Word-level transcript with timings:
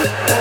uh, 0.00 0.06
uh. 0.08 0.39